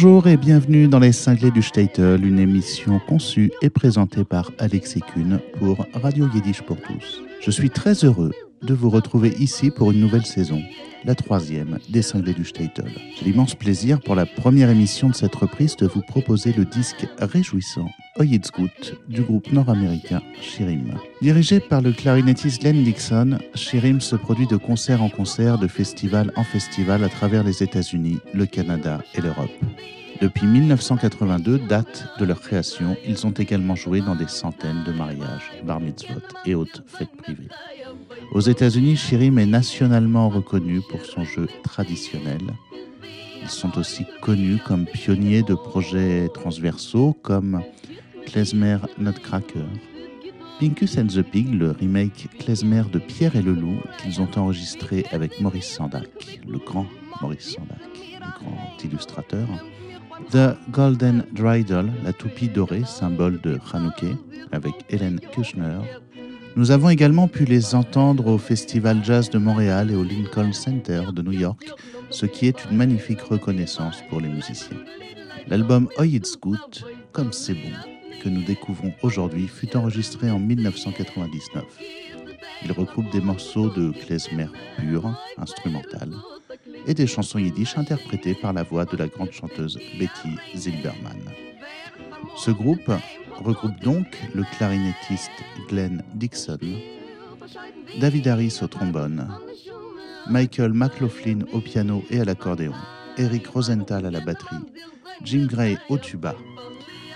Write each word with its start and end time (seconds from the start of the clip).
Bonjour 0.00 0.28
et 0.28 0.36
bienvenue 0.36 0.86
dans 0.86 1.00
les 1.00 1.10
cinglés 1.10 1.50
du 1.50 1.60
Statel, 1.60 2.24
une 2.24 2.38
émission 2.38 3.00
conçue 3.08 3.50
et 3.62 3.68
présentée 3.68 4.22
par 4.22 4.52
Alexis 4.60 5.00
Kuhn 5.00 5.40
pour 5.58 5.84
Radio 5.92 6.28
Yiddish 6.32 6.62
pour 6.62 6.76
tous. 6.80 7.20
Je 7.40 7.50
suis 7.50 7.68
très 7.68 8.04
heureux 8.04 8.30
de 8.62 8.74
vous 8.74 8.90
retrouver 8.90 9.34
ici 9.38 9.70
pour 9.70 9.90
une 9.90 10.00
nouvelle 10.00 10.26
saison, 10.26 10.62
la 11.04 11.14
troisième 11.14 11.78
des 11.88 12.02
cinglés 12.02 12.32
du 12.32 12.44
Statel. 12.44 12.90
J'ai 13.16 13.24
l'immense 13.24 13.54
plaisir 13.54 14.00
pour 14.00 14.14
la 14.14 14.26
première 14.26 14.70
émission 14.70 15.08
de 15.08 15.14
cette 15.14 15.34
reprise 15.34 15.76
de 15.76 15.86
vous 15.86 16.02
proposer 16.02 16.52
le 16.52 16.64
disque 16.64 17.06
réjouissant 17.20 17.88
Oyitsgut 18.18 18.96
du 19.08 19.22
groupe 19.22 19.52
nord-américain 19.52 20.22
Shirim. 20.40 20.98
Dirigé 21.22 21.60
par 21.60 21.82
le 21.82 21.92
clarinettiste 21.92 22.60
Glenn 22.60 22.82
Dixon, 22.82 23.38
Shirim 23.54 24.00
se 24.00 24.16
produit 24.16 24.46
de 24.46 24.56
concert 24.56 25.02
en 25.02 25.08
concert, 25.08 25.58
de 25.58 25.68
festival 25.68 26.32
en 26.36 26.44
festival 26.44 27.04
à 27.04 27.08
travers 27.08 27.44
les 27.44 27.62
États-Unis, 27.62 28.18
le 28.34 28.46
Canada 28.46 29.00
et 29.14 29.20
l'Europe. 29.20 29.50
Depuis 30.20 30.46
1982, 30.46 31.58
date 31.58 32.08
de 32.18 32.24
leur 32.24 32.40
création, 32.40 32.96
ils 33.06 33.24
ont 33.24 33.30
également 33.30 33.76
joué 33.76 34.00
dans 34.00 34.16
des 34.16 34.26
centaines 34.26 34.82
de 34.82 34.90
mariages, 34.90 35.52
bar 35.62 35.78
mitzvot 35.78 36.20
et 36.44 36.56
autres 36.56 36.82
fêtes 36.88 37.16
privées. 37.16 37.48
Aux 38.32 38.40
États-Unis, 38.40 38.96
Shirim 38.96 39.38
est 39.38 39.46
nationalement 39.46 40.28
reconnu 40.28 40.80
pour 40.82 41.04
son 41.04 41.24
jeu 41.24 41.48
traditionnel. 41.62 42.40
Ils 43.42 43.48
sont 43.48 43.78
aussi 43.78 44.04
connus 44.20 44.58
comme 44.66 44.84
pionniers 44.84 45.42
de 45.42 45.54
projets 45.54 46.28
transversaux 46.28 47.16
comme 47.22 47.62
Klezmer 48.26 48.78
Nutcracker, 48.98 49.64
Pinkus 50.60 50.98
and 50.98 51.06
the 51.06 51.22
Pig, 51.22 51.54
le 51.54 51.70
remake 51.70 52.28
Klezmer 52.38 52.82
de 52.92 52.98
Pierre 52.98 53.36
et 53.36 53.42
le 53.42 53.52
Loup 53.52 53.80
qu'ils 54.02 54.20
ont 54.20 54.28
enregistré 54.36 55.06
avec 55.10 55.40
Maurice 55.40 55.72
Sandak, 55.72 56.40
le 56.46 56.58
grand 56.58 56.86
Maurice 57.22 57.54
Sandak, 57.54 57.78
le 58.20 58.44
grand 58.44 58.84
illustrateur. 58.84 59.48
The 60.32 60.56
Golden 60.70 61.24
Dreidel, 61.32 61.90
la 62.04 62.12
toupie 62.12 62.48
dorée, 62.48 62.82
symbole 62.84 63.40
de 63.40 63.58
Hanouké, 63.72 64.16
avec 64.52 64.74
Hélène 64.90 65.20
Kushner. 65.20 65.78
Nous 66.56 66.70
avons 66.70 66.90
également 66.90 67.28
pu 67.28 67.44
les 67.44 67.74
entendre 67.74 68.26
au 68.26 68.38
Festival 68.38 69.04
Jazz 69.04 69.30
de 69.30 69.38
Montréal 69.38 69.90
et 69.90 69.94
au 69.94 70.02
Lincoln 70.02 70.52
Center 70.52 71.02
de 71.12 71.22
New 71.22 71.32
York, 71.32 71.70
ce 72.10 72.26
qui 72.26 72.46
est 72.46 72.64
une 72.70 72.76
magnifique 72.76 73.20
reconnaissance 73.22 74.02
pour 74.08 74.20
les 74.20 74.28
musiciens. 74.28 74.76
L'album 75.46 75.88
It's 76.00 76.36
Good, 76.40 76.84
Comme 77.12 77.32
c'est 77.32 77.54
bon, 77.54 77.72
que 78.22 78.28
nous 78.28 78.42
découvrons 78.42 78.92
aujourd'hui, 79.02 79.48
fut 79.48 79.76
enregistré 79.76 80.30
en 80.30 80.38
1999. 80.38 81.64
Il 82.64 82.72
regroupe 82.72 83.10
des 83.10 83.20
morceaux 83.20 83.70
de 83.70 83.92
klezmer 83.92 84.48
pur, 84.76 85.16
instrumental, 85.38 86.10
et 86.86 86.94
des 86.94 87.06
chansons 87.06 87.38
yiddish 87.38 87.78
interprétées 87.78 88.34
par 88.34 88.52
la 88.52 88.62
voix 88.64 88.84
de 88.84 88.96
la 88.96 89.06
grande 89.06 89.32
chanteuse 89.32 89.78
Betty 89.98 90.36
Zilberman. 90.56 91.20
Ce 92.36 92.50
groupe 92.50 92.90
regroupe 93.44 93.78
donc 93.80 94.06
le 94.34 94.44
clarinettiste 94.56 95.30
Glenn 95.68 96.02
Dixon, 96.14 96.58
David 98.00 98.28
Harris 98.28 98.58
au 98.62 98.66
trombone, 98.66 99.28
Michael 100.28 100.72
McLaughlin 100.72 101.40
au 101.52 101.60
piano 101.60 102.04
et 102.10 102.20
à 102.20 102.24
l'accordéon, 102.24 102.74
Eric 103.16 103.46
Rosenthal 103.46 104.06
à 104.06 104.10
la 104.10 104.20
batterie, 104.20 104.56
Jim 105.24 105.46
Gray 105.48 105.78
au 105.88 105.98
tuba, 105.98 106.34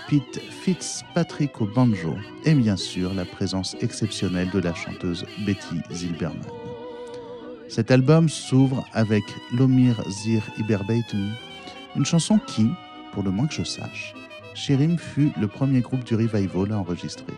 Pete 0.09 0.39
Fitzpatrick 0.39 1.61
au 1.61 1.65
banjo 1.65 2.15
et 2.45 2.53
bien 2.53 2.77
sûr 2.77 3.13
la 3.13 3.25
présence 3.25 3.75
exceptionnelle 3.81 4.49
de 4.49 4.59
la 4.59 4.73
chanteuse 4.73 5.25
Betty 5.45 5.81
Zilberman. 5.91 6.41
Cet 7.69 7.89
album 7.89 8.29
s'ouvre 8.29 8.85
avec 8.93 9.23
Lomir 9.51 10.03
Zir 10.09 10.43
Iberbeiten, 10.59 11.33
une 11.95 12.05
chanson 12.05 12.37
qui, 12.37 12.67
pour 13.11 13.23
le 13.23 13.31
moins 13.31 13.47
que 13.47 13.53
je 13.53 13.63
sache, 13.63 14.13
Shirim 14.55 14.97
fut 14.97 15.31
le 15.39 15.47
premier 15.47 15.81
groupe 15.81 16.03
du 16.03 16.15
revival 16.15 16.71
à 16.71 16.77
enregistrer. 16.77 17.33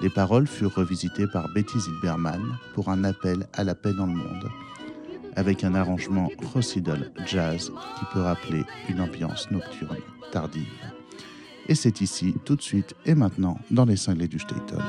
Les 0.00 0.10
paroles 0.10 0.48
furent 0.48 0.74
revisitées 0.74 1.28
par 1.32 1.48
Betty 1.54 1.78
Zilberman 1.78 2.42
pour 2.74 2.88
un 2.88 3.04
appel 3.04 3.46
à 3.52 3.62
la 3.62 3.76
paix 3.76 3.92
dans 3.94 4.06
le 4.06 4.14
monde, 4.14 4.48
avec 5.36 5.62
un 5.62 5.74
arrangement 5.76 6.28
Rossidal 6.52 7.12
jazz 7.24 7.70
qui 7.98 8.04
peut 8.12 8.20
rappeler 8.20 8.64
une 8.88 9.00
ambiance 9.00 9.50
nocturne 9.52 9.98
tardive. 10.32 10.66
Et 11.68 11.76
c'est 11.76 12.00
ici, 12.00 12.34
tout 12.44 12.56
de 12.56 12.62
suite 12.62 12.94
et 13.06 13.14
maintenant, 13.14 13.58
dans 13.70 13.84
les 13.84 13.96
cinglés 13.96 14.28
du 14.28 14.40
Staten. 14.40 14.82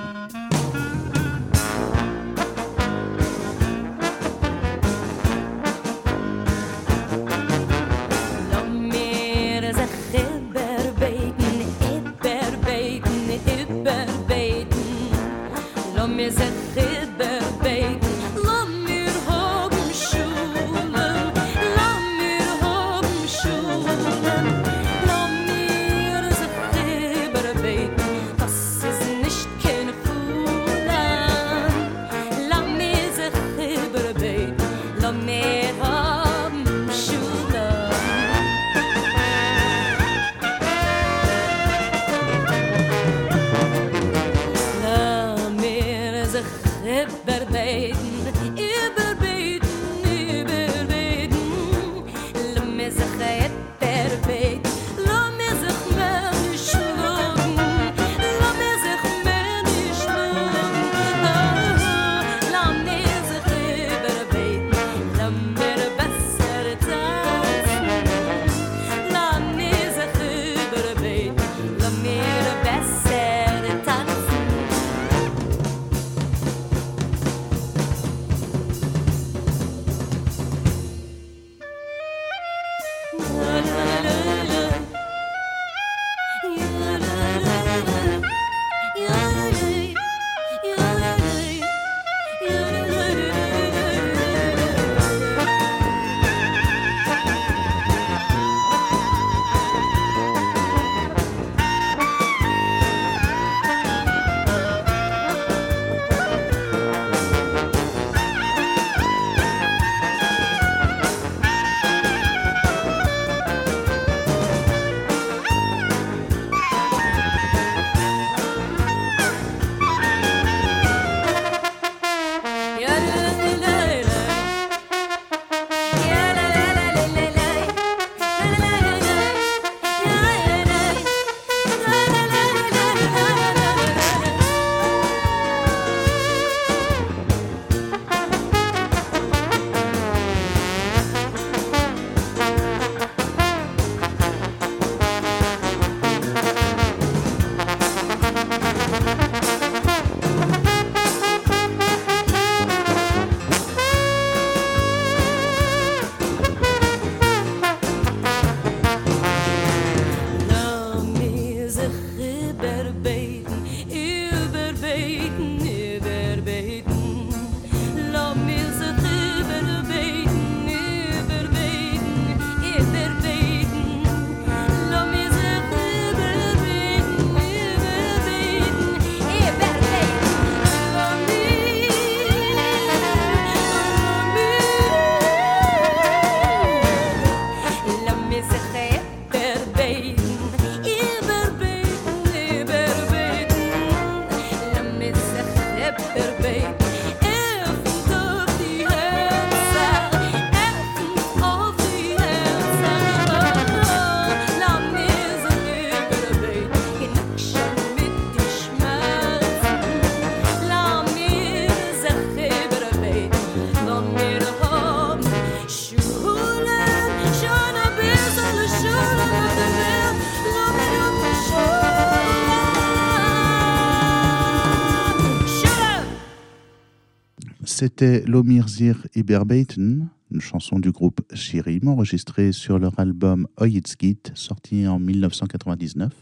C'était 227.83 228.21
Lomirzir 228.21 229.07
Iberbeiten, 229.13 230.07
une 230.31 230.39
chanson 230.39 230.79
du 230.79 230.91
groupe 230.91 231.19
Shirim, 231.33 231.89
enregistrée 231.89 232.53
sur 232.53 232.79
leur 232.79 232.97
album 232.97 233.45
Oyitskit, 233.57 234.31
sorti 234.35 234.87
en 234.87 234.99
1999, 234.99 236.13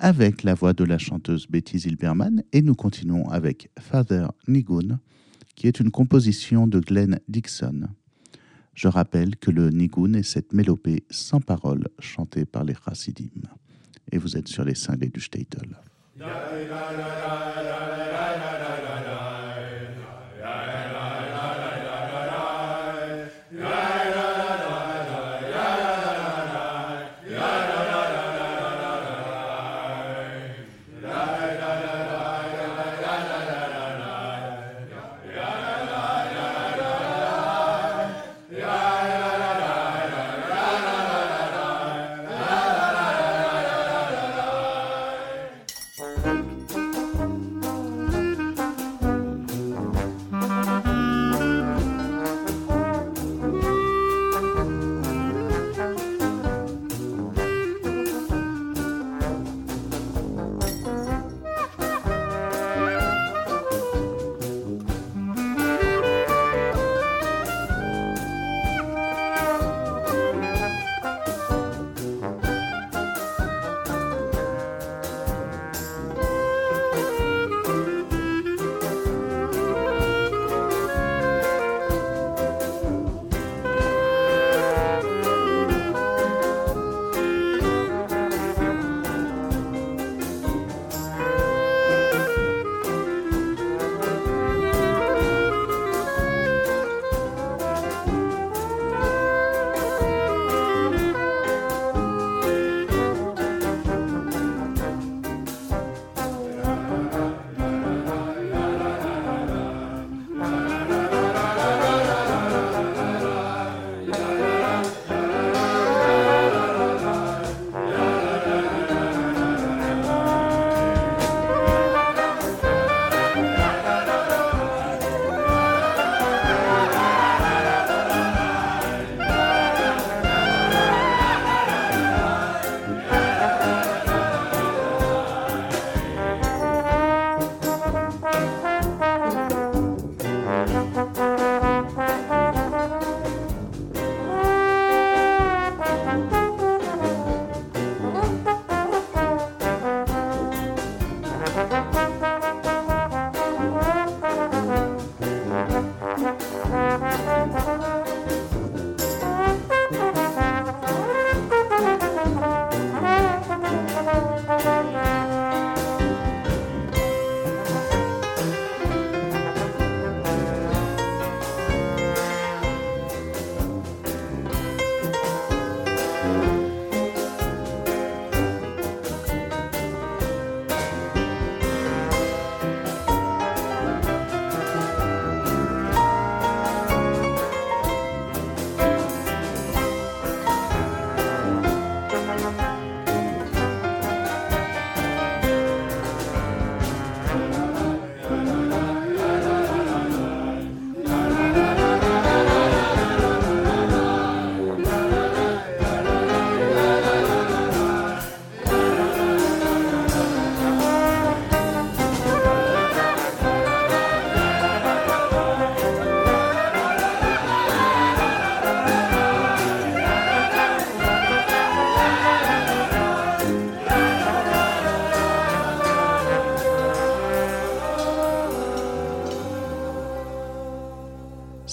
avec 0.00 0.42
la 0.42 0.54
voix 0.54 0.72
de 0.72 0.82
la 0.82 0.98
chanteuse 0.98 1.46
Betty 1.46 1.78
Zilberman. 1.78 2.42
Et 2.52 2.62
nous 2.62 2.74
continuons 2.74 3.28
avec 3.28 3.70
Father 3.78 4.26
Nigun, 4.48 4.98
qui 5.54 5.68
est 5.68 5.78
une 5.78 5.92
composition 5.92 6.66
de 6.66 6.80
Glenn 6.80 7.20
Dixon. 7.28 7.82
Je 8.74 8.88
rappelle 8.88 9.36
que 9.36 9.52
le 9.52 9.70
Nigun 9.70 10.14
est 10.14 10.24
cette 10.24 10.52
mélopée 10.52 11.04
sans 11.10 11.40
parole 11.40 11.86
chantée 12.00 12.44
par 12.44 12.64
les 12.64 12.74
Chassidim. 12.74 13.42
Et 14.10 14.18
vous 14.18 14.36
êtes 14.36 14.48
sur 14.48 14.64
les 14.64 14.74
cinglés 14.74 15.10
du 15.10 15.20
Statel. 15.20 15.76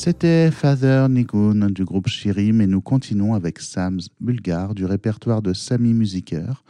C'était 0.05 0.51
Father 0.51 1.07
Nigun 1.07 1.69
du 1.69 1.86
groupe 1.86 2.10
Shirim 2.10 2.60
et 2.60 2.67
nous 2.67 2.81
continuons 2.81 3.36
avec 3.36 3.60
Sam's 3.60 4.10
Bulgar 4.19 4.75
du 4.75 4.83
répertoire 4.83 5.41
de 5.41 5.53
Sami 5.53 5.93
Musiker. 5.93 6.62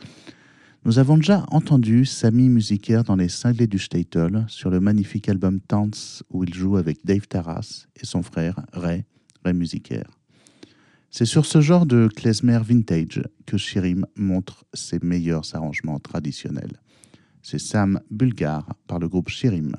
Nous 0.86 1.00
avons 1.00 1.18
déjà 1.18 1.44
entendu 1.50 2.06
Sami 2.06 2.48
Musiker 2.48 3.02
dans 3.04 3.16
les 3.16 3.30
cinglés 3.30 3.66
du 3.66 3.80
Statel 3.80 4.46
sur 4.50 4.70
le 4.70 4.80
magnifique 4.80 5.30
album 5.30 5.60
Tants 5.62 6.22
où 6.30 6.44
il 6.44 6.54
joue 6.54 6.78
avec 6.78 7.04
Dave 7.06 7.28
Taras 7.28 7.88
et 8.00 8.06
son 8.06 8.22
frère 8.22 8.60
Ray, 8.72 9.04
Ray 9.44 9.56
Musiker. 9.56 10.04
C'est 11.10 11.26
sur 11.26 11.48
ce 11.48 11.60
genre 11.60 11.88
de 11.88 12.10
klezmer 12.16 12.60
vintage 12.64 13.24
que 13.48 13.58
Shirim 13.58 14.06
montre 14.16 14.64
ses 14.76 15.00
meilleurs 15.02 15.56
arrangements 15.56 15.98
traditionnels. 15.98 16.80
C'est 17.42 17.58
Sam 17.58 18.00
Bulgar 18.12 18.76
par 18.86 19.00
le 19.00 19.10
groupe 19.10 19.30
Shirim. 19.30 19.76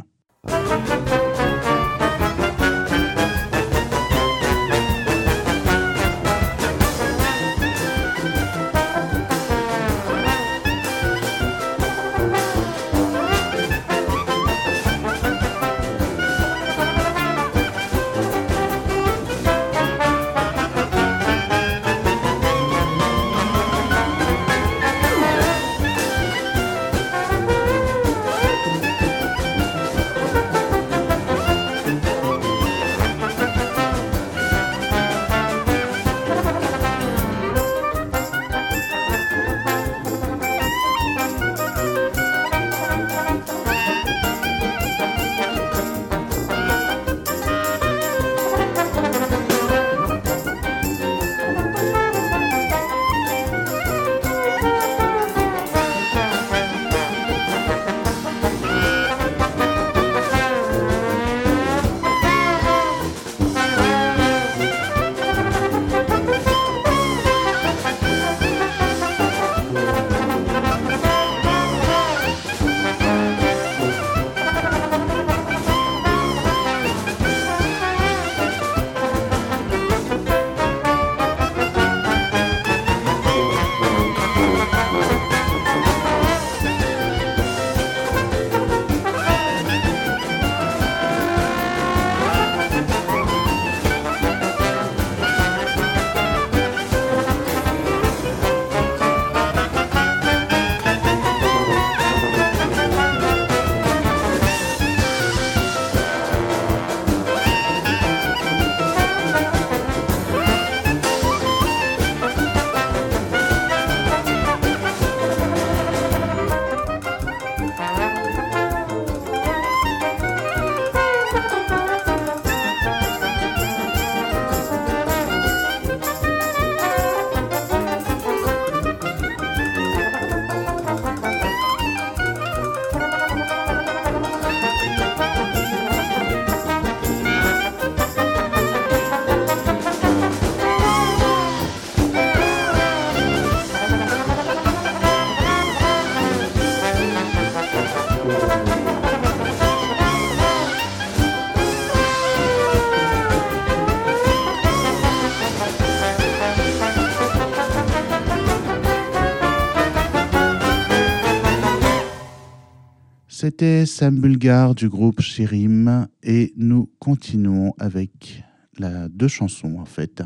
C'était 163.47 163.85
Sam 163.85 164.21
Bulgar 164.21 164.75
du 164.75 164.89
groupe 164.89 165.21
Shirim 165.21 166.09
et 166.23 166.55
nous 166.57 166.91
continuons 166.99 167.75
avec 167.77 168.43
la 168.79 169.07
deux 169.11 169.29
chansons 169.29 169.77
en 169.79 169.85
fait. 169.85 170.23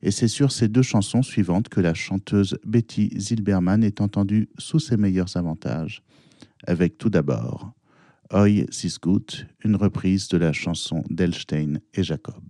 Et 0.00 0.10
c'est 0.10 0.28
sur 0.28 0.50
ces 0.50 0.68
deux 0.68 0.80
chansons 0.80 1.22
suivantes 1.22 1.68
que 1.68 1.82
la 1.82 1.92
chanteuse 1.92 2.56
Betty 2.64 3.10
Zilberman 3.18 3.84
est 3.84 4.00
entendue 4.00 4.48
sous 4.56 4.78
ses 4.78 4.96
meilleurs 4.96 5.36
avantages. 5.36 6.02
Avec 6.66 6.96
tout 6.96 7.10
d'abord 7.10 7.74
Oi 8.32 8.64
Sisgut, 8.70 9.46
une 9.62 9.76
reprise 9.76 10.28
de 10.28 10.38
la 10.38 10.54
chanson 10.54 11.04
d'Elstein 11.10 11.80
et 11.92 12.02
Jacob. 12.02 12.44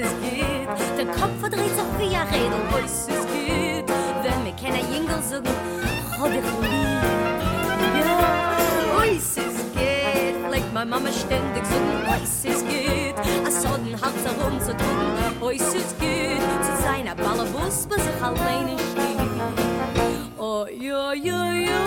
Es 0.00 0.14
geht. 0.20 0.98
Der 0.98 1.06
Kopf 1.06 1.40
verdreht 1.40 1.74
sich 1.74 1.90
wie 1.98 2.16
ein 2.16 2.26
Rädel, 2.28 2.62
wo 2.70 2.78
es 2.84 3.06
geht. 3.06 3.88
Wenn 4.22 4.44
wir 4.44 4.52
keine 4.52 4.80
Jüngel 4.92 5.22
sagen, 5.22 5.48
hab 6.18 6.28
ich 6.28 6.34
lieb. 6.34 7.02
Ja, 8.00 8.56
wo 8.94 9.00
es 9.02 9.34
geht. 9.34 10.36
Vielleicht 10.46 10.72
meine 10.72 10.90
Mama 10.90 11.08
ständig 11.12 11.64
sagen, 11.64 12.02
wo 12.06 12.14
es 12.22 12.64
geht. 12.64 13.18
A 13.18 13.50
sodden 13.50 13.94
Herz 14.00 14.20
herumzudrücken, 14.24 15.40
wo 15.40 15.50
es 15.50 15.72
geht. 16.00 16.40
Zu 16.62 16.82
sein, 16.82 17.08
ein 17.08 17.16
Ballabus, 17.16 17.88
was 17.88 17.98
ich 17.98 18.22
alleine 18.22 18.76
stehe. 18.78 19.28
Oh, 20.38 20.66
jo, 20.70 21.12
jo, 21.12 21.52
jo. 21.52 21.78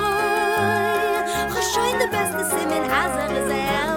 Schön, 1.73 1.97
der 1.99 2.07
beste 2.07 2.43
Simen, 2.49 2.83
Hazer 2.91 3.27
ist 3.31 3.49
er, 3.49 3.90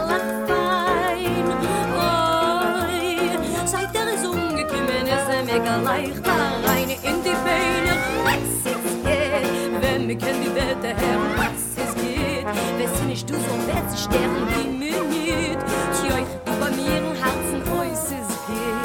leicht 5.82 6.26
rein 6.26 6.88
in 6.90 7.22
die 7.22 7.36
Beine. 7.44 7.92
Was 8.24 8.72
ist 8.72 9.04
geht 9.04 9.82
wenn 9.82 10.06
mir 10.06 10.16
kein 10.16 10.40
die 10.40 10.54
Welt 10.54 10.82
her 10.82 11.18
was 11.36 11.64
ist 11.84 11.96
geht 11.96 12.46
wissen 12.78 13.06
nicht 13.08 13.28
du 13.28 13.34
so 13.34 13.54
wird 13.66 13.90
zu 13.90 13.96
sterben 14.04 14.46
wie 14.50 14.68
Minute 14.68 15.64
zu 15.92 16.06
euch 16.06 16.30
über 16.46 16.70
mir 16.70 16.98
im 16.98 17.14
Herzen 17.22 17.60
euch 17.80 17.92
ist 17.92 18.38
geht. 18.46 18.84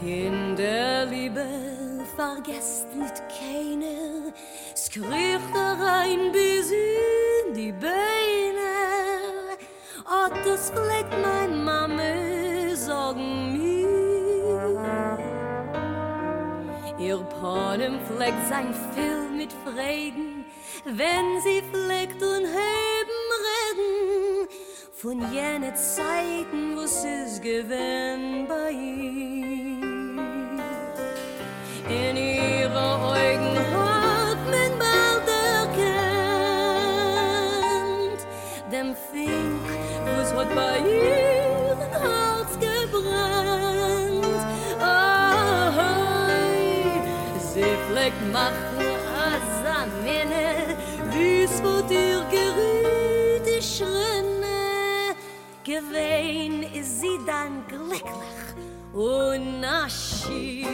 Kinderliebe 0.00 1.46
vergesst 2.16 2.88
nicht 2.94 3.22
keine. 3.38 4.32
Skrift 4.76 5.54
rein 5.54 6.32
bis 6.32 6.70
in 6.70 7.54
die 7.54 7.72
Beine. 7.72 8.72
Oh, 10.06 10.28
das 10.44 10.70
fleckt 10.70 11.14
mein 11.22 11.64
Mama 11.64 12.33
sorgen 13.04 13.52
mir. 13.52 15.18
Ihr 16.98 17.18
Pornem 17.40 17.98
fleckt 18.06 18.46
sein 18.48 18.74
Fill 18.94 19.28
mit 19.36 19.52
Frieden 19.64 20.44
wenn 20.84 21.40
sie 21.42 21.62
fleckt 21.72 22.22
und 22.22 22.44
heben 22.44 23.30
reden 23.48 24.48
von 24.92 25.32
jene 25.32 25.74
Zeiten 25.74 26.76
wo 26.76 26.82
es 26.82 27.40
gewinn 27.40 28.46
bei 28.46 28.70
ihm 28.70 30.60
in 31.88 32.16
ihre 32.16 32.94
Augen 33.12 33.58
hat 33.74 34.40
man 34.52 34.72
bald 34.78 35.28
erkennt 35.58 36.20
dem 38.72 38.94
Fink 39.10 39.66
was 40.16 40.30
hat 40.34 40.50
bei 40.54 40.78
ihren 40.78 41.23
fleck 48.04 48.32
machen 48.32 48.84
asamene 49.30 50.76
wie's 51.12 51.62
wo 51.62 51.80
dir 51.88 52.20
gerüht 52.30 53.46
ich 53.58 53.76
schrinne. 53.76 55.14
Gewein 55.64 56.64
is 56.74 57.00
sie 57.00 57.18
dann 57.26 57.64
glücklich 57.66 58.44
und 58.92 59.60
naschi 59.60 60.66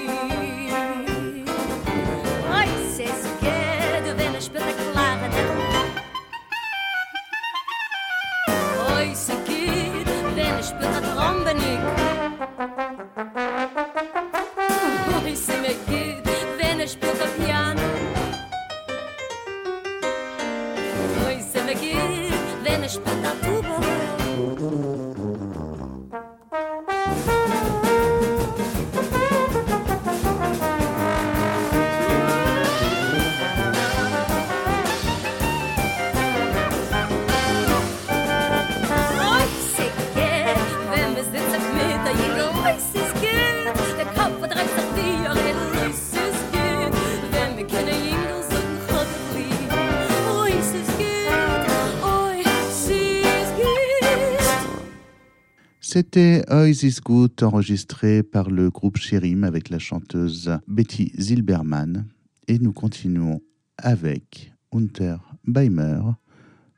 C'était 56.01 56.43
Ois 56.49 56.83
is 56.83 56.97
Good 57.05 57.43
enregistré 57.43 58.23
par 58.23 58.49
le 58.49 58.71
groupe 58.71 58.97
Shirim 58.97 59.45
avec 59.45 59.69
la 59.69 59.79
chanteuse 59.79 60.51
Betty 60.67 61.13
Zilberman. 61.21 62.07
Et 62.49 62.59
nous 62.59 62.73
continuons 62.73 63.43
avec 63.77 64.51
Unter 64.73 65.17
Beimer 65.47 66.01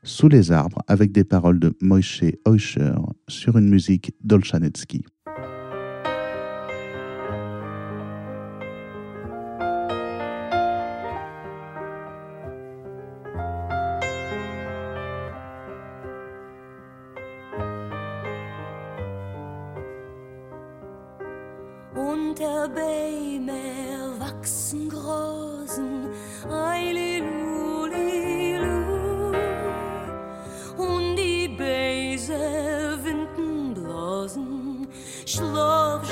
sous 0.03 0.27
les 0.27 0.51
arbres 0.51 0.83
avec 0.89 1.13
des 1.13 1.23
paroles 1.23 1.61
de 1.61 1.73
Moishe 1.79 2.21
Oischer 2.45 2.95
sur 3.29 3.57
une 3.57 3.69
musique 3.69 4.11
d'Olchanetsky. 4.25 5.05
love 35.41 36.05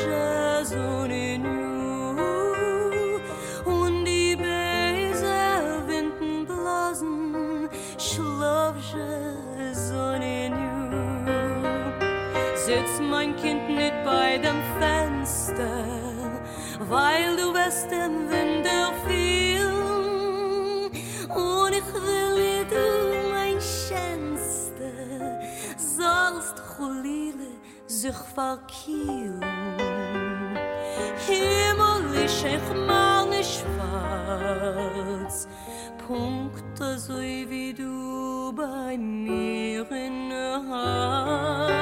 in 1.11 1.43
you 1.43 3.19
und 3.65 4.05
die 4.05 4.35
blasen 4.35 4.89
in 10.21 10.53
you 10.53 11.11
Sitz 12.55 12.99
mein 12.99 13.35
Kind 13.35 13.69
nicht 13.69 14.03
bei 14.03 14.37
dem 14.37 14.61
Fenster 14.79 15.85
weil 16.89 17.35
du 17.35 17.53
wirst 17.53 17.91
im 17.91 18.29
Winde 18.29 18.69
sich 28.01 28.15
verkiel 28.33 29.39
Himmel 31.27 32.23
ist 32.25 32.43
ich 32.43 32.75
meine 32.87 33.43
Schwarz. 33.43 35.47
Punkte 36.07 36.97
so 36.97 37.19
wie 37.19 37.73
du 37.73 38.51
bei 38.53 38.97
mir 38.97 39.91
in 39.91 40.29
der 40.29 40.63
Hand. 40.67 41.80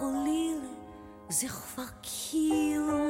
יכול 0.00 0.14
לי, 0.24 0.54
זה 1.28 1.48
חפקים. 1.48 3.09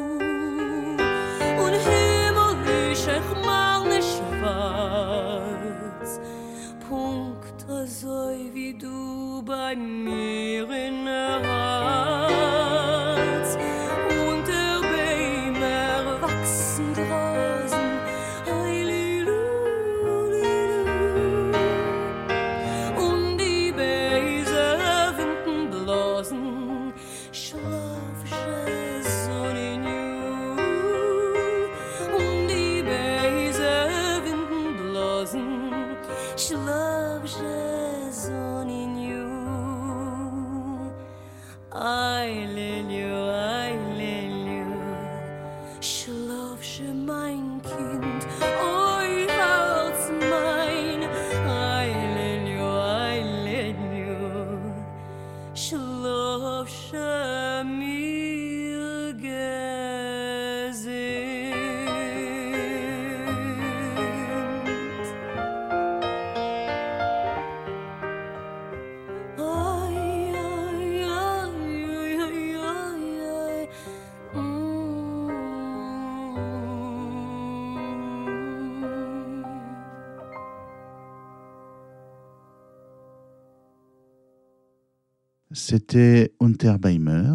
C'était 85.90 86.32
Unterbeimer 86.38 87.34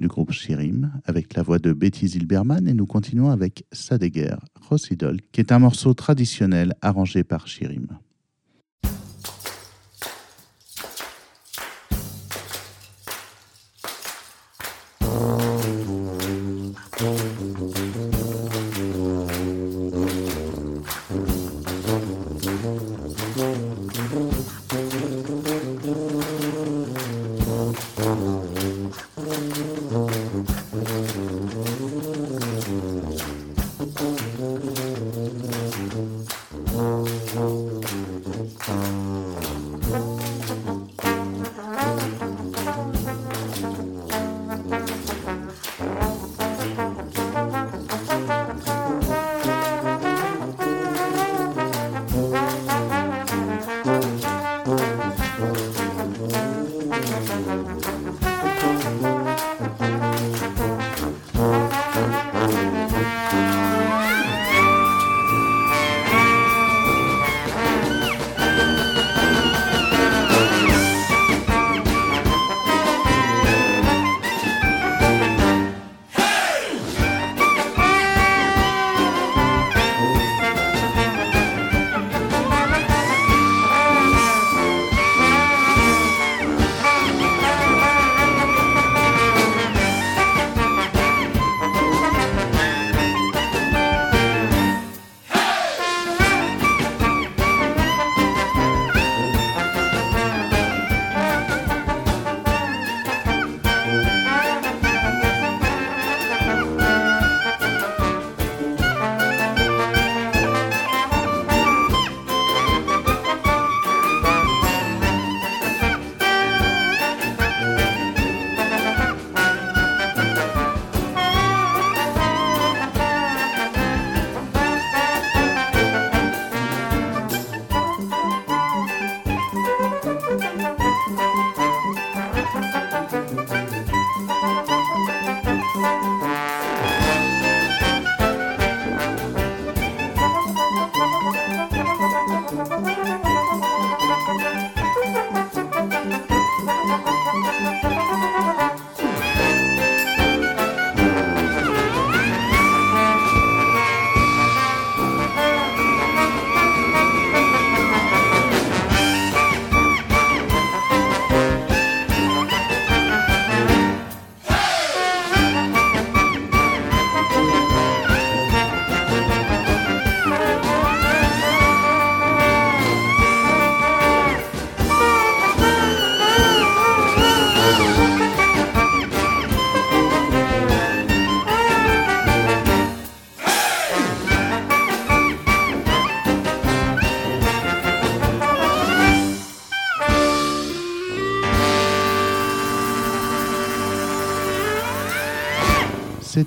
du 0.00 0.08
groupe 0.08 0.32
Shirim 0.32 0.90
avec 1.04 1.32
la 1.34 1.44
voix 1.44 1.60
de 1.60 1.72
Betty 1.72 2.08
Zilberman 2.08 2.66
et 2.66 2.74
nous 2.74 2.86
continuons 2.86 3.30
avec 3.30 3.66
Sadeguer 3.70 4.34
Rossidol 4.68 5.20
qui 5.30 5.40
est 5.40 5.52
un 5.52 5.60
morceau 5.60 5.94
traditionnel 5.94 6.74
arrangé 6.82 7.22
par 7.22 7.46
Shirim. 7.46 7.86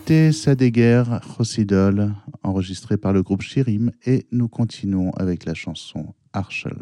C'était 0.07 0.31
Sadeguer 0.31 1.03
Rosidol, 1.37 2.13
enregistré 2.41 2.95
par 2.95 3.11
le 3.11 3.23
groupe 3.23 3.41
Shirim, 3.41 3.91
et 4.05 4.25
nous 4.31 4.47
continuons 4.47 5.11
avec 5.17 5.43
la 5.43 5.53
chanson 5.53 6.13
Arshel. 6.31 6.76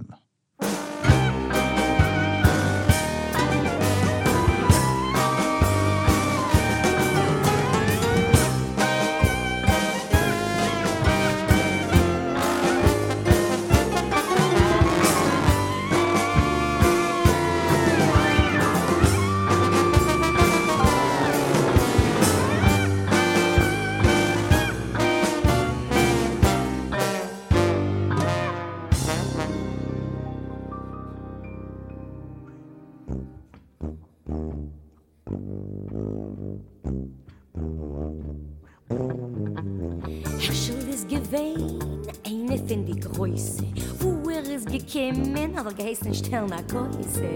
Aber 45.75 45.83
geheißen 45.83 46.13
stellen 46.13 46.47
nach 46.47 46.65
Größe 46.67 47.35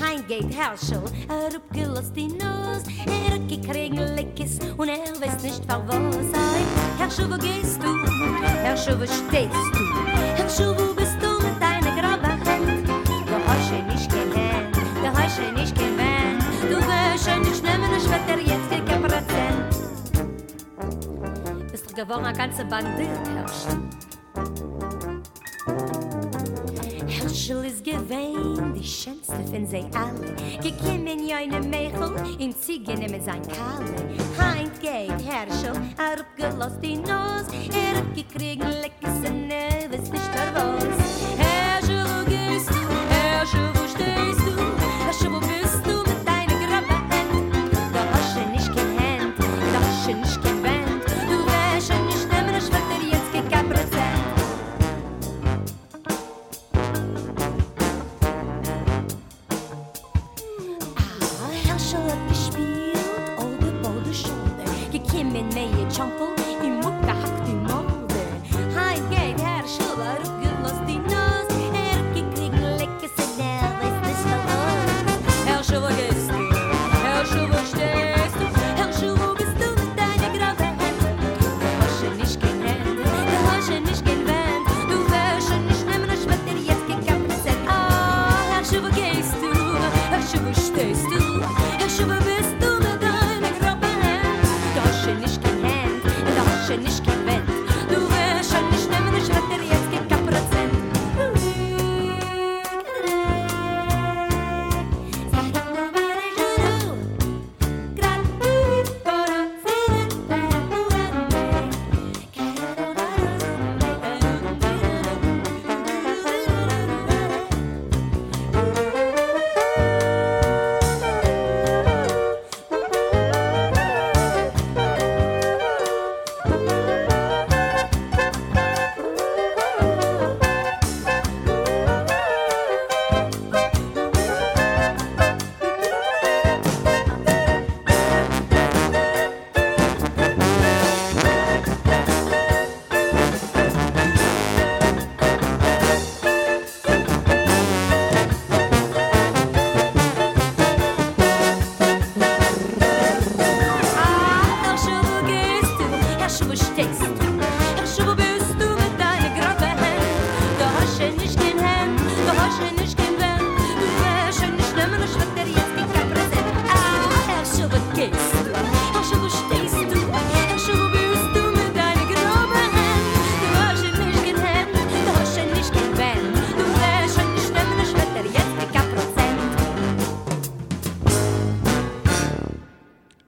hein 0.00 0.24
geht 0.28 0.54
Herrschel 0.56 1.02
er 1.28 1.46
hat 1.46 1.60
gelost 1.72 2.14
die 2.14 2.28
Nuss. 2.28 2.84
Er 3.06 3.38
gekriegen 3.48 3.98
Leckes 4.14 4.58
und 4.76 4.88
er 4.88 4.98
weiß 5.20 5.42
nicht 5.42 5.68
war 5.68 5.86
was 5.86 6.14
sei. 6.30 6.62
Herrschel 6.98 7.30
wo 7.30 7.36
gehst 7.36 7.82
du? 7.82 7.96
Herrschel 8.62 8.98
wo 9.00 9.06
stehst 9.06 9.54
du? 9.72 9.80
Herrschel 10.36 10.76
wo 10.78 10.94
bist 10.94 11.16
du 11.20 11.30
mit 11.44 11.60
deiner 11.60 12.00
Grabe 12.00 12.28
Hand? 12.28 12.88
Du 12.88 13.34
hast 13.46 13.72
nicht 13.88 14.10
gelernt 14.10 14.76
du 14.76 15.08
hast 15.08 15.38
nicht 15.54 15.74
gemeint. 15.76 16.42
Du 16.62 16.76
wirst 16.76 17.26
nicht 17.48 17.62
nehmen 17.62 17.90
ich 17.96 18.08
werde 18.10 18.42
dir 18.42 18.52
jetzt 18.52 18.70
kein 18.86 19.02
Prozent 19.02 19.70
Bist 21.70 21.90
du 21.90 21.94
geworden 21.94 22.24
ein 22.24 22.36
ganzer 22.36 22.64
Bandit 22.64 23.08
herrscht 23.34 24.09
von 29.48 29.66
sie 29.66 29.84
alle. 29.94 30.34
Gekimmen 30.62 31.20
einem 31.32 31.70
Mechel, 31.70 32.12
in 32.38 32.54
Ziegen 32.54 33.00
mit 33.00 33.24
sein 33.24 33.42
Kalle. 33.42 33.94
Heint 34.38 34.80
geht 34.80 35.10
Herrschel, 35.26 35.80
er 35.96 36.18
hat 36.18 36.36
gelost 36.36 36.82
die 36.82 36.96
Nuss, 36.96 37.46
er 37.72 37.96
hat 37.96 38.14
gekriegen 38.14 38.68
leckes 38.68 38.99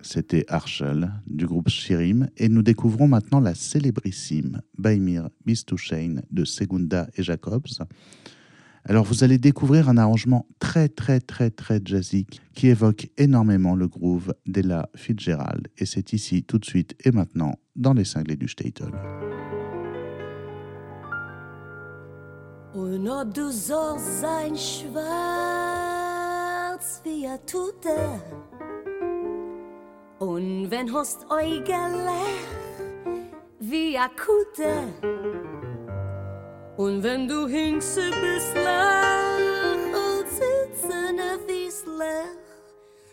C'était 0.02 0.44
Arshel 0.48 1.12
du 1.26 1.46
groupe 1.46 1.68
Shirim 1.68 2.28
et 2.36 2.48
nous 2.48 2.62
découvrons 2.62 3.06
maintenant 3.06 3.40
la 3.40 3.54
célébrissime 3.54 4.60
Baimir 4.76 5.30
Bistouchein 5.46 6.16
de 6.30 6.44
Segunda 6.44 7.08
et 7.16 7.22
Jacobs. 7.22 7.68
Alors 8.84 9.04
vous 9.04 9.22
allez 9.22 9.38
découvrir 9.38 9.88
un 9.88 9.96
arrangement 9.96 10.46
très 10.58 10.88
très 10.88 11.20
très 11.20 11.50
très 11.50 11.80
jazzy 11.84 12.26
qui 12.52 12.66
évoque 12.66 13.10
énormément 13.16 13.76
le 13.76 13.86
groove 13.86 14.34
d'Ella 14.44 14.88
Fitzgerald 14.96 15.68
et 15.78 15.86
c'est 15.86 16.12
ici 16.12 16.42
tout 16.42 16.58
de 16.58 16.64
suite 16.64 16.96
et 17.04 17.12
maintenant 17.12 17.54
dans 17.76 17.92
les 17.92 18.04
cinglés 18.04 18.36
du 18.36 18.48
Statel. 18.48 18.90
Sein 23.52 24.56
schwarz 24.56 25.42
Und 30.22 30.70
wenn 30.70 30.92
hast 30.94 31.26
Äugelech 31.32 32.46
wie 33.58 33.98
a 33.98 34.06
Kute 34.06 34.72
Und 36.76 37.02
wenn 37.02 37.26
du 37.26 37.48
hinkst 37.48 37.96
bist 37.96 38.54
lach 38.54 39.38
und 40.06 40.28
sitzen 40.28 41.18
wie's 41.48 41.84
lech 41.86 42.38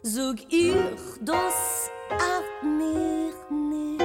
Sog 0.03 0.35
ich, 0.49 0.75
das 1.21 1.89
ab 2.11 2.43
mich 2.61 3.33
nicht. 3.49 4.03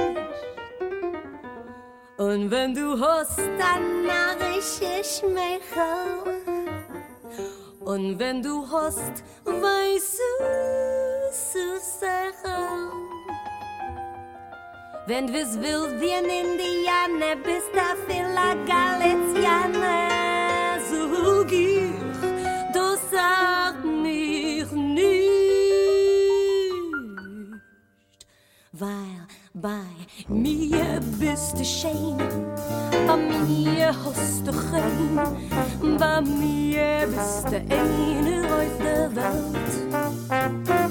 Und 2.17 2.49
wenn 2.49 2.73
du 2.73 2.99
hast 2.99 3.37
dann 3.37 4.07
narische 4.07 5.03
Schmeichel 5.03 6.33
Und 7.81 8.17
wenn 8.17 8.41
du 8.41 8.67
hast 8.67 9.23
weißt 9.45 10.19
du 10.39 11.14
zu 11.31 11.79
sagen 11.99 12.91
Wenn 15.07 15.27
du's 15.27 15.59
willst 15.59 15.99
wie 16.01 16.13
ein 16.13 16.25
Indianer 16.25 17.35
bist 17.43 17.71
da 17.73 17.95
viel 18.07 18.37
a 18.37 18.53
Galizianer 18.65 20.15
Sog 20.89 21.51
ich, 21.51 21.91
du 22.73 22.97
sag 23.11 23.83
mich 23.83 24.71
nicht. 24.71 25.29
Weil 28.71 29.27
bei 29.53 29.85
mir 30.27 30.99
bist 31.19 31.57
du 31.57 31.65
schön, 31.65 32.17
bei 33.07 33.17
mir 33.47 33.87
hast 33.87 34.45
du 34.45 34.51
kein, 34.51 35.97
bei 35.97 36.21
mir 36.21 37.07
bist 37.07 37.47
du 37.49 37.57
eine 37.57 38.43
auf 38.53 38.77
der 38.83 39.15
Welt. 39.15 40.84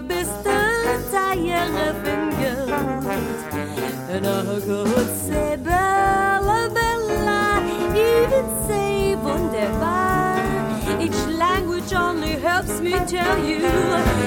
Bist 0.00 0.32
du 0.44 0.50
Teiere 1.10 1.94
von 2.04 2.30
Geld. 2.38 2.70
And 4.10 4.26
I 4.26 4.60
could 4.60 5.16
say 5.16 5.56
Bella, 5.56 6.70
Bella, 6.72 7.62
even 7.94 8.46
say 8.66 9.14
wunderbar. 9.16 10.40
Each 11.00 11.26
language 11.38 11.92
only 11.94 12.36
helps 12.36 12.80
me 12.80 12.92
tell 13.06 13.38
you 13.44 13.66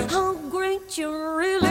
how 0.10 0.34
great 0.50 0.98
you 0.98 1.12
really 1.38 1.69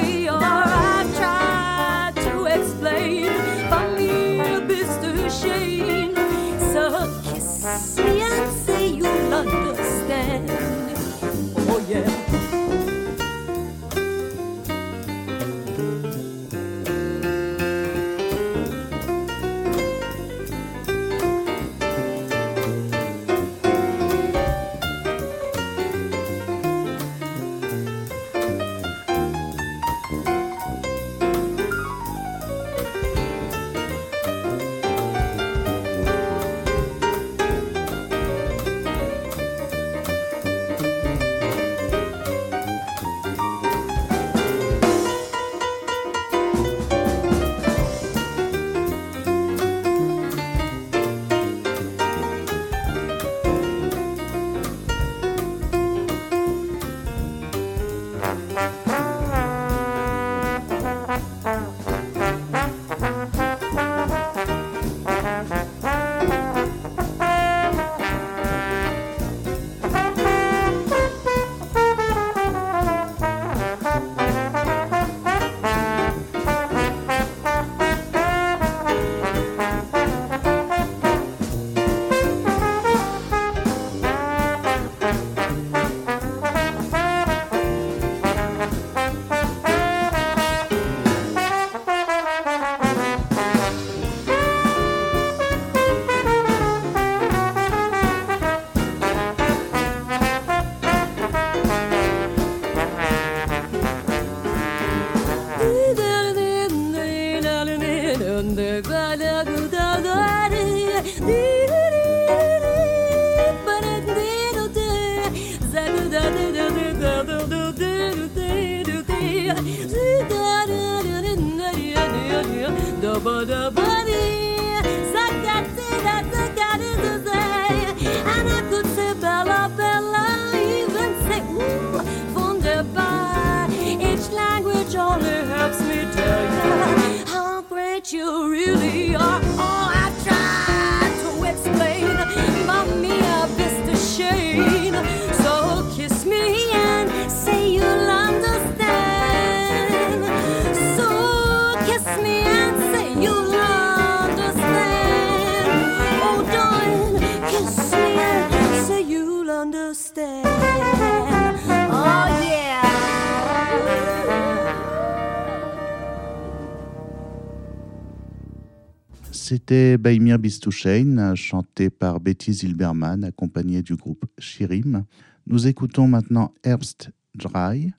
C'était 169.68 169.98
Baimir 169.98 170.38
Bistouchein, 170.38 171.34
chanté 171.34 171.90
par 171.90 172.20
Betty 172.20 172.54
Zilberman, 172.54 173.22
accompagnée 173.22 173.82
du 173.82 173.96
groupe 173.96 174.24
Shirim. 174.38 175.04
Nous 175.46 175.66
écoutons 175.66 176.08
maintenant 176.08 176.54
Herbst 176.64 177.10
Dry, 177.34 177.92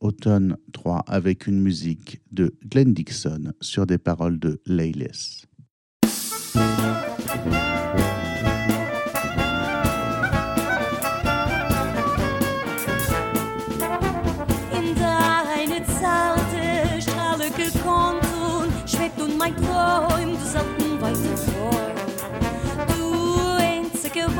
Automne 0.00 0.56
3, 0.72 1.00
avec 1.08 1.48
une 1.48 1.60
musique 1.60 2.20
de 2.30 2.54
Glenn 2.64 2.94
Dixon 2.94 3.54
sur 3.60 3.86
des 3.86 3.98
paroles 3.98 4.38
de 4.38 4.60
Layles. 4.66 5.47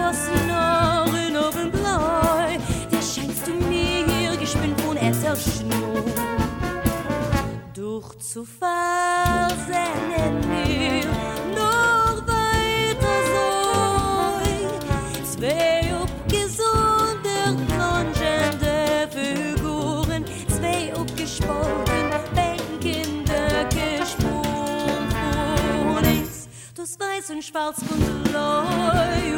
gossen 0.08 0.50
Ohren 0.50 1.36
oben 1.36 1.70
blau, 1.70 2.46
der 2.90 3.02
scheinst 3.02 3.46
du 3.46 3.52
mir 3.68 4.36
gespinnt 4.36 4.82
und 4.88 4.96
es 4.96 5.22
erschnur. 5.22 6.04
Durch 7.74 8.18
Zufall 8.18 9.50
sehnen 9.66 10.42
wir 10.48 11.04
noch 11.54 12.26
weiter 12.26 13.16
so, 13.32 13.44
zwei 15.36 15.92
abgesunde, 16.02 17.36
plongende 17.66 18.76
Figuren, 19.10 20.24
zwei 20.48 20.94
abgespoten, 20.94 22.04
Bänkende 22.34 23.42
gesprungen, 23.70 24.38
das 26.74 26.90
weiß 26.98 27.30
und 27.30 27.44
schwarz 27.44 27.78
und 27.90 28.32
leu. 28.32 29.37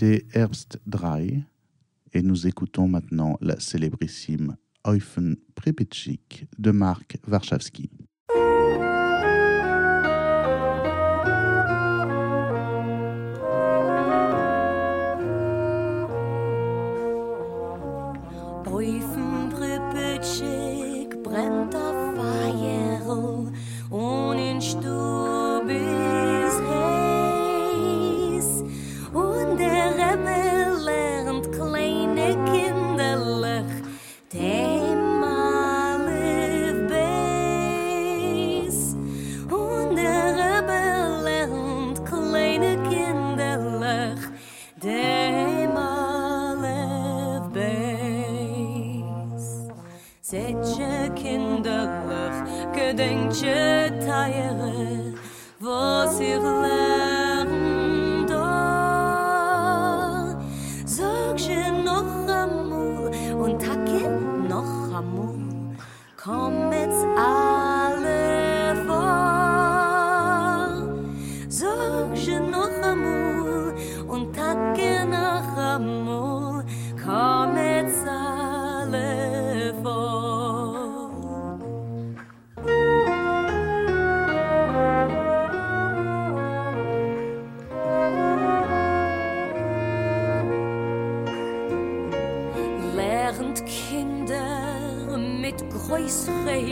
C'était 0.00 0.24
Herbst 0.32 0.80
et 2.14 2.22
nous 2.22 2.46
écoutons 2.46 2.88
maintenant 2.88 3.36
la 3.42 3.60
célébrissime 3.60 4.56
Eufen 4.86 5.36
Pripitschik 5.54 6.46
de 6.58 6.70
Marc 6.70 7.18
Warszawski. 7.28 7.90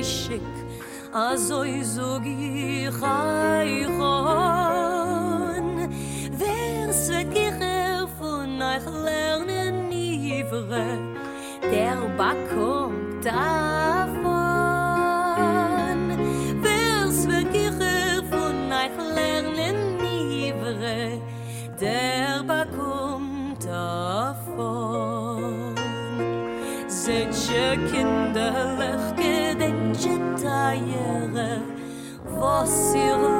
ishik 0.00 0.50
azoy 1.26 1.74
zogi 1.94 2.88
khay 3.00 3.72
khon 3.96 5.66
wer 6.40 6.88
se 7.04 7.20
gher 7.34 8.06
fun 8.16 8.48
nach 8.62 8.86
lernen 9.06 9.74
nie 9.90 10.42
vere 10.50 10.88
der 11.72 11.98
bakom 12.18 12.92
da 13.24 13.67
oscilando. 32.62 33.37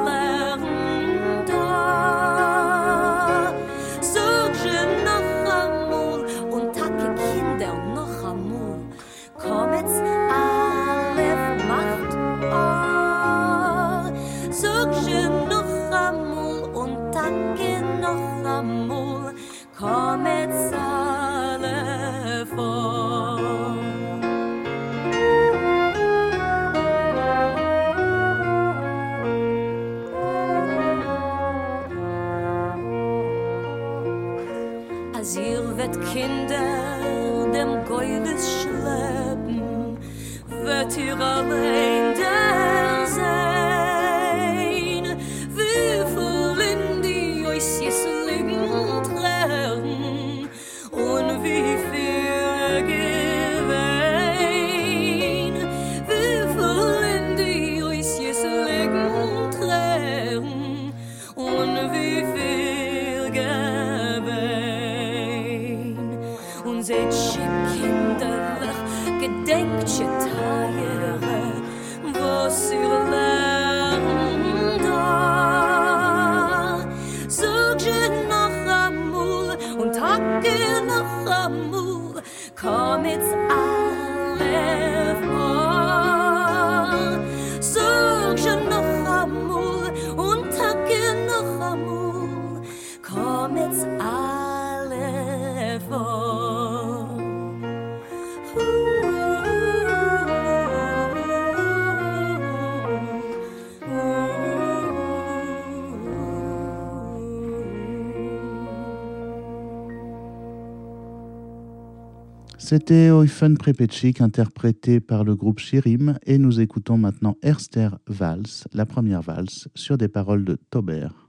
C'était 112.69 113.09
Eufen 113.09 113.57
Prepetchik 113.57 114.21
interprété 114.21 114.99
par 114.99 115.23
le 115.23 115.35
groupe 115.35 115.57
Shirim 115.57 116.19
et 116.27 116.37
nous 116.37 116.61
écoutons 116.61 116.99
maintenant 116.99 117.35
Erster 117.41 117.89
Valse, 118.05 118.67
la 118.73 118.85
première 118.85 119.23
valse, 119.23 119.67
sur 119.73 119.97
des 119.97 120.07
paroles 120.07 120.45
de 120.45 120.55
Taubert. 120.69 121.28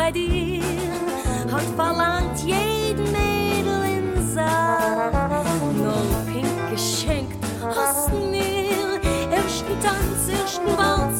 Bei 0.00 0.10
dir 0.12 0.62
hat 1.52 1.68
verlangt 1.76 2.38
jeden 2.44 3.04
Mädel 3.12 3.80
im 3.98 4.34
Saal. 4.34 5.12
Nur 5.76 6.02
pink 6.26 6.70
geschenkt 6.70 7.36
hast 7.62 8.10
mir 8.12 8.98
ersten 9.30 9.76
Tanz, 9.84 10.28
ersten 10.28 10.72
Walz 10.78 11.19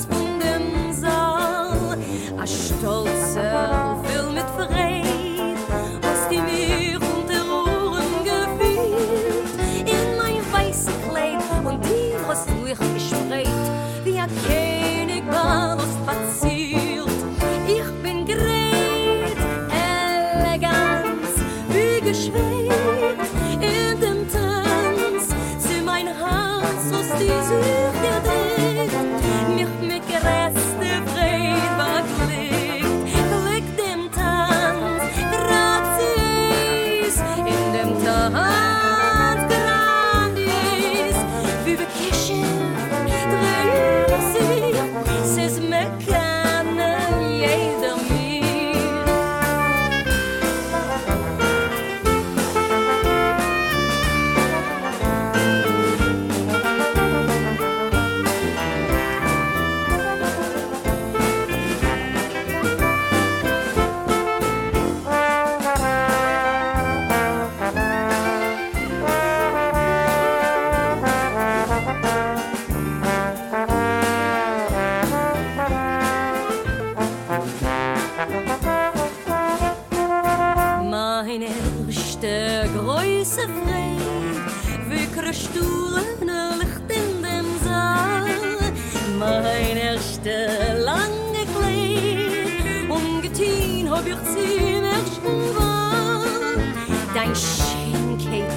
ob 94.00 94.06
ich 94.06 94.22
zieh 94.32 94.80
mich 94.80 95.08
schon 95.14 95.42
wann. 95.56 96.74
Dein 97.14 97.34
Schenkeit, 97.36 98.50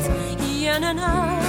jene 0.48 0.94
Nacht, 0.94 1.44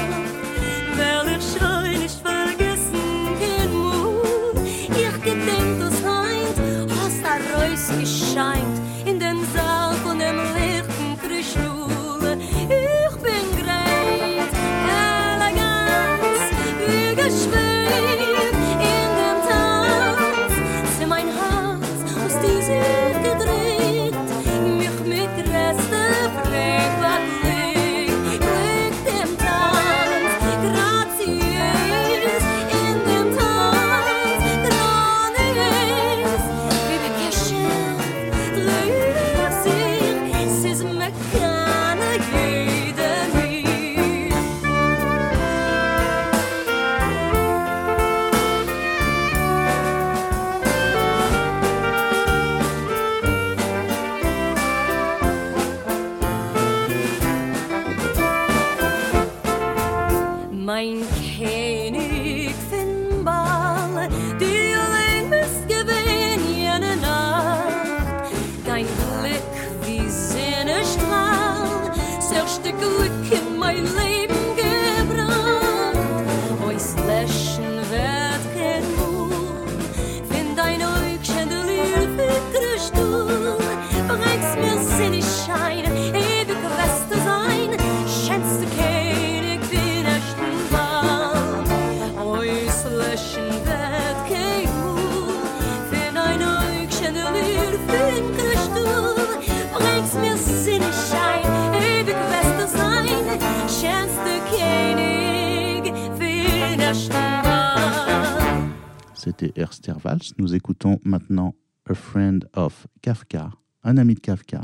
C'était 109.25 109.53
Erster 109.57 109.95
Valse. 110.03 110.33
Nous 110.37 110.55
écoutons 110.55 111.01
maintenant 111.03 111.55
A 111.89 111.95
Friend 111.95 112.47
of 112.55 112.87
Kafka, 113.01 113.51
un 113.83 113.97
ami 113.97 114.15
de 114.15 114.21
Kafka. 114.21 114.61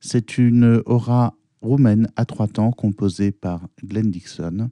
C'est 0.00 0.36
une 0.36 0.82
aura 0.84 1.34
roumaine 1.62 2.08
à 2.14 2.26
trois 2.26 2.46
temps 2.46 2.72
composée 2.72 3.32
par 3.32 3.68
Glenn 3.82 4.10
Dixon. 4.10 4.70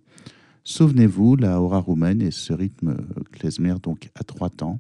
Souvenez-vous, 0.62 1.36
la 1.36 1.58
aura 1.60 1.78
roumaine 1.78 2.20
est 2.20 2.30
ce 2.30 2.52
rythme 2.52 2.98
klezmer, 3.32 3.76
donc 3.82 4.10
à 4.14 4.24
trois 4.24 4.50
temps, 4.50 4.78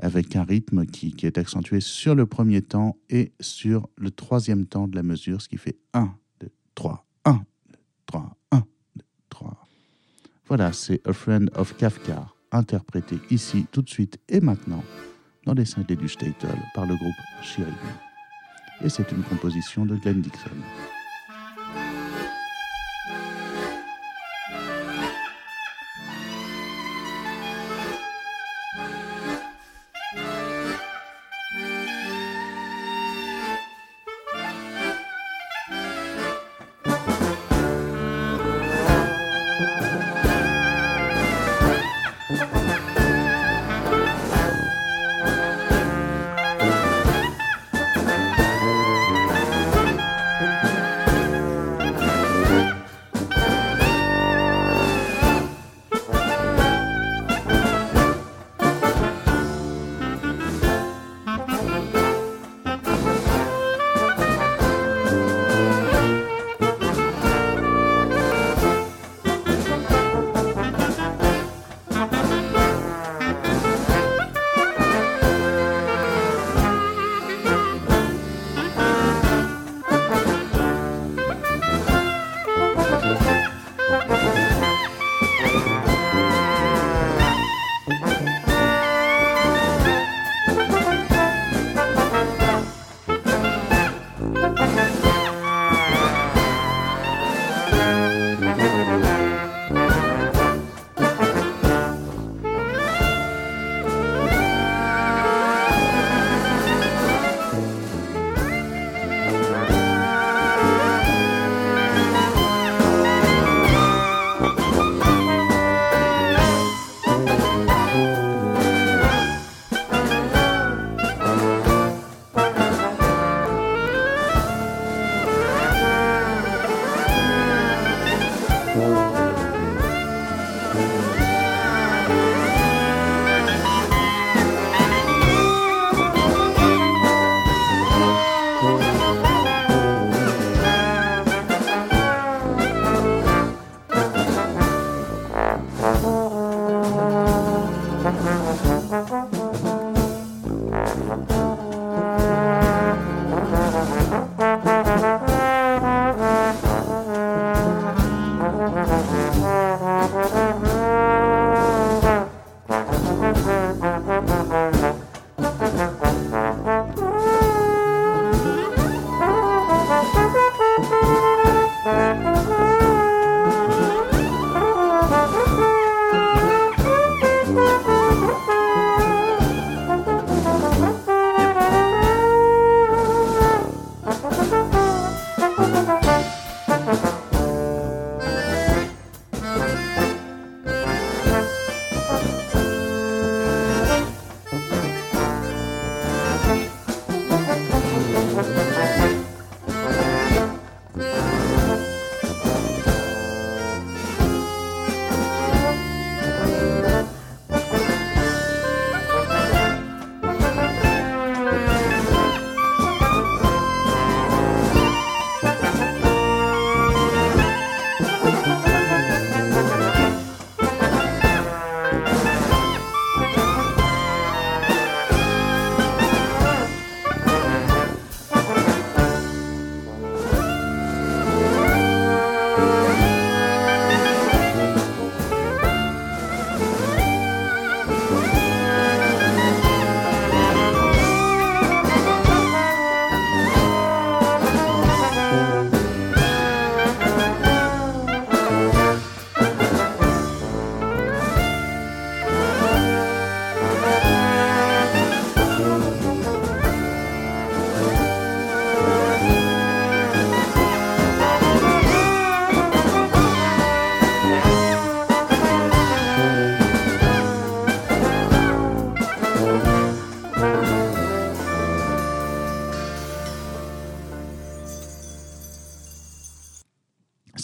avec 0.00 0.36
un 0.36 0.44
rythme 0.44 0.86
qui, 0.86 1.14
est 1.22 1.38
accentué 1.38 1.80
sur 1.80 2.14
le 2.14 2.26
premier 2.26 2.62
temps 2.62 2.96
et 3.10 3.32
sur 3.40 3.88
le 3.96 4.10
troisième 4.10 4.66
temps 4.66 4.88
de 4.88 4.96
la 4.96 5.02
mesure, 5.02 5.40
ce 5.40 5.48
qui 5.48 5.56
fait 5.56 5.76
1, 5.92 6.14
2, 6.40 6.50
3, 6.74 7.06
1, 7.24 7.32
2, 7.32 7.78
3, 8.06 8.36
1, 8.50 8.58
2, 8.96 9.04
3. 9.30 9.66
Voilà, 10.46 10.72
c'est 10.72 11.06
A 11.06 11.12
Friend 11.12 11.50
of 11.54 11.76
Kafka, 11.76 12.28
interprété 12.52 13.18
ici, 13.30 13.66
tout 13.70 13.82
de 13.82 13.88
suite 13.88 14.18
et 14.28 14.40
maintenant, 14.40 14.84
dans 15.46 15.54
les 15.54 15.64
cinglés 15.64 15.96
du 15.96 16.08
Statel 16.08 16.58
par 16.74 16.86
le 16.86 16.96
groupe 16.96 17.14
Shirin. 17.42 17.70
Et 18.82 18.88
c'est 18.88 19.10
une 19.12 19.22
composition 19.22 19.86
de 19.86 19.96
Glenn 19.96 20.20
Dixon. 20.20 20.50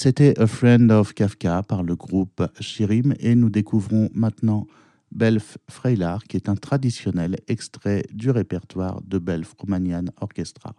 C'était 0.03 0.41
A 0.41 0.47
Friend 0.47 0.91
of 0.93 1.13
Kafka 1.13 1.63
par 1.63 1.83
le 1.83 1.95
groupe 1.95 2.43
Shirim 2.59 3.13
et 3.21 3.35
nous 3.35 3.51
découvrons 3.51 4.09
maintenant 4.15 4.67
Belf 5.13 5.59
Freilar 5.69 6.25
qui 6.25 6.39
est 6.39 6.49
un 6.49 6.55
traditionnel 6.55 7.37
extrait 7.49 8.05
du 8.11 8.31
répertoire 8.31 9.03
de 9.03 9.19
Belf 9.19 9.53
Romanian 9.59 10.07
Orchestra. 10.19 10.73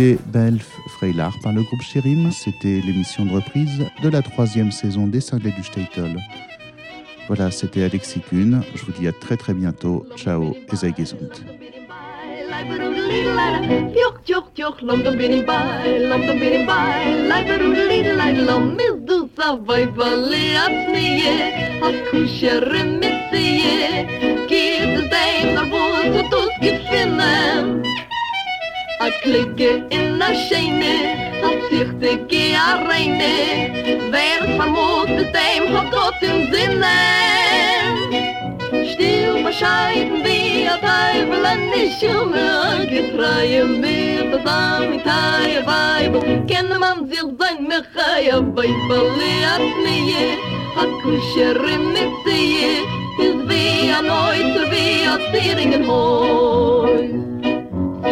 C'était 0.00 0.18
Belf 0.28 0.78
Freilar 0.88 1.38
par 1.42 1.52
le 1.52 1.62
groupe 1.62 1.82
Shirim. 1.82 2.30
C'était 2.32 2.80
l'émission 2.80 3.26
de 3.26 3.32
reprise 3.32 3.84
de 4.02 4.08
la 4.08 4.22
troisième 4.22 4.72
saison 4.72 5.06
des 5.06 5.20
Cinglés 5.20 5.50
du 5.50 5.62
Statel. 5.62 6.16
Voilà, 7.26 7.50
c'était 7.50 7.82
Alexis 7.82 8.20
Kuhn. 8.20 8.62
Je 8.74 8.82
vous 8.86 8.92
dis 8.92 9.06
à 9.06 9.12
très 9.12 9.36
très 9.36 9.52
bientôt. 9.52 10.06
Ciao 10.16 10.56
et 10.72 10.76
sei 10.76 10.94
gesund. 10.96 11.28
a 29.00 29.10
klicke 29.22 29.90
in 29.90 30.20
a 30.20 30.30
scheine, 30.44 30.96
a 31.42 31.50
zichte 31.68 32.28
ge 32.28 32.54
a 32.54 32.84
reine, 32.86 34.10
wer 34.12 34.42
vermut 34.58 35.08
mit 35.08 35.32
dem 35.34 35.62
hat 35.74 35.90
Gott 35.90 36.22
im 36.22 36.52
Sinne. 36.52 36.98
Stil 38.92 39.42
bescheiden 39.42 40.22
wie 40.22 40.68
a 40.68 40.76
Teufel 40.84 41.46
an 41.52 41.62
die 41.72 41.90
Schumme, 41.98 42.44
a 42.60 42.84
getreue 42.84 43.64
mir 43.64 44.30
das 44.32 44.44
am 44.44 44.92
in 44.92 45.02
Teile 45.02 45.64
Weibel, 45.66 46.44
kenne 46.46 46.78
man 46.78 47.08
sich 47.08 47.30
sein 47.38 47.66
Mechai, 47.70 48.30
a 48.34 48.38
Weibeli 48.54 49.34
a 49.52 49.56
Pnie, 49.72 50.36
a 50.76 50.84
Kuschere 51.00 51.78
mit 51.94 52.12
Tie, 52.26 52.84
is 53.24 53.38
wie 53.48 53.90
a 53.90 54.02
Neuzer, 54.02 54.70
wie 54.70 55.06
a 55.08 55.16
Zieringen 55.32 55.86
hoi 55.86 57.29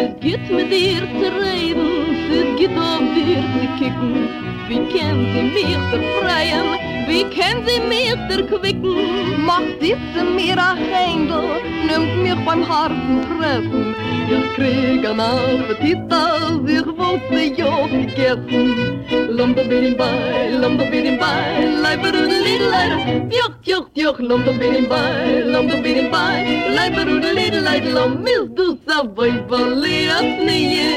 Es 0.01 0.19
geht 0.21 0.49
mit 0.49 0.71
dir 0.71 1.01
zu 1.19 1.27
reden 1.43 1.87
Es 2.31 2.57
geht 2.57 2.77
auf 2.77 3.03
dir 3.15 3.43
zu 3.53 3.67
kicken 3.79 4.29
Wie 4.69 4.81
kennt 4.93 5.27
sie 5.33 5.43
mich 5.55 5.77
befreien 5.91 6.67
Wie 7.09 7.23
kann 7.23 7.65
sie 7.65 7.81
mich 7.81 8.09
erquicken? 8.29 9.43
Macht 9.45 9.81
diese 9.81 10.23
mir 10.23 10.57
a 10.57 10.75
Händel, 10.75 11.61
nimmt 11.87 12.23
mich 12.23 12.45
beim 12.45 12.67
harten 12.67 13.21
Treffen. 13.23 13.95
wir 14.29 14.53
kriegen 14.53 15.19
Appetit, 15.19 15.97
als 16.11 16.69
ich 16.69 16.85
wollte 16.85 17.41
Job 17.59 17.89
gegessen. 17.91 19.05
Lomdo 19.29 19.63
birimbay, 19.63 20.51
lomdo 20.61 20.85
birimbay, 20.85 21.65
leiberudelidelei, 21.81 23.27
joch, 23.31 23.55
joch, 23.63 23.87
joch, 23.95 24.19
lomdo 24.19 24.53
birimbay, 24.53 25.43
lomdo 25.45 25.77
birimbay, 25.81 26.45
leiberudelidelei, 26.75 27.79
lom, 27.93 28.21
mis 28.23 28.43
du 28.55 28.77
savoy, 28.85 29.33
vali 29.49 30.09
atneye, 30.09 30.89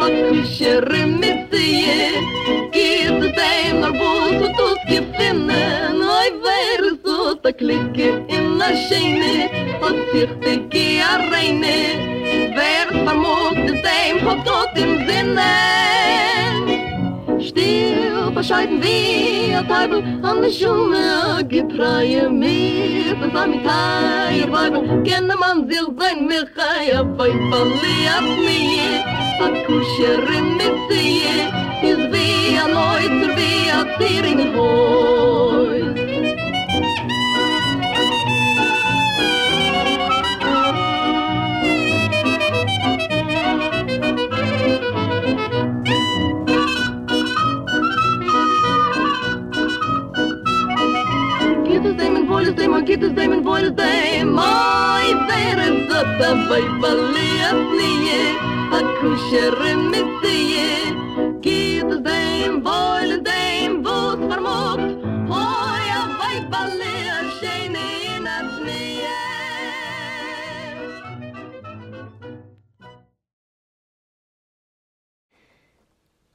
hakushere 0.00 1.06
mitziye, 1.20 2.00
gib 2.72 3.20
deim 3.36 3.80
nor 3.80 3.92
bus, 3.92 4.36
und 4.46 4.54
du 4.58 4.68
gefinnen, 4.88 6.02
oi 6.20 6.30
wäre 6.44 6.92
zo, 7.04 7.34
da 7.42 7.52
klicke 7.52 8.08
in 8.28 8.58
de 8.58 8.70
scheine, 8.86 9.50
hat 9.80 9.98
sich 10.12 10.30
die 10.44 10.68
Gia 10.70 11.16
reine, 11.30 11.78
man 13.04 13.18
muss 13.18 13.54
den 13.54 13.80
Seim 13.82 14.18
von 14.24 14.44
Tod 14.44 14.70
im 14.74 15.06
Sinne. 15.06 15.42
Still 17.40 18.32
verscheiden 18.32 18.82
wir, 18.82 19.58
ein 19.58 19.68
Teufel, 19.68 20.02
an 20.22 20.42
der 20.42 20.50
Schumme, 20.50 21.44
gepreie 21.48 22.28
mir, 22.28 23.16
von 23.16 23.32
seinem 23.32 23.62
Teil, 23.64 24.38
ihr 24.40 24.52
Weibel, 24.52 25.02
kenne 25.04 25.34
man 25.36 25.68
sich 25.68 25.80
sein, 25.98 26.26
mir 26.26 26.46
kann 26.46 26.86
ja 26.90 27.02
bei 27.02 27.30
verliert 27.50 28.28
mir, 28.46 29.18
a 29.40 29.48
Kuscherin 29.66 30.56
mit 30.56 30.74
sie 30.88 31.20
ziehe, 31.20 31.92
ist 31.92 32.12
wie 32.12 32.58
ein 32.58 32.72
Neuzer, 32.74 33.36
wie 33.36 33.70
ein 33.70 33.86
Zier 33.98 34.24
in 34.24 34.38
den 34.38 34.56
Hohen. 34.56 35.17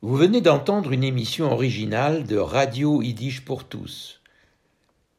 Vous 0.01 0.17
venez 0.17 0.41
d'entendre 0.41 0.91
une 0.91 1.03
émission 1.03 1.51
originale 1.51 2.25
de 2.25 2.37
Radio 2.37 3.01
Yiddish 3.01 3.45
pour 3.45 3.63
tous. 3.63 4.22